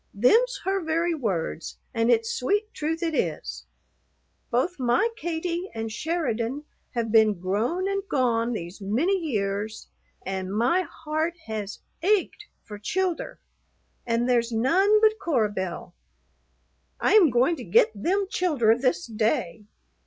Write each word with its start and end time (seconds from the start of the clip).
Them's 0.15 0.61
her 0.63 0.83
very 0.83 1.13
words, 1.13 1.77
and 1.93 2.09
it's 2.09 2.33
sweet 2.33 2.73
truth 2.73 3.03
it 3.03 3.13
is. 3.13 3.67
Both 4.49 4.79
my 4.79 5.09
Katie 5.15 5.69
and 5.75 5.91
Sheridan 5.91 6.63
have 6.95 7.11
been 7.11 7.39
grown 7.39 7.87
and 7.87 8.01
gone 8.09 8.53
these 8.53 8.81
many 8.81 9.15
years 9.15 9.89
and 10.25 10.51
my 10.51 10.81
heart 11.05 11.35
has 11.45 11.81
ached 12.01 12.47
for 12.63 12.79
childher, 12.79 13.37
and 14.03 14.27
there's 14.27 14.51
none 14.51 14.99
but 15.01 15.19
Cora 15.23 15.49
Belle. 15.51 15.93
I 16.99 17.13
am 17.13 17.29
goin' 17.29 17.55
to 17.57 17.63
get 17.63 17.91
them 17.93 18.25
childher 18.27 18.75
this 18.75 19.05
day. 19.05 19.67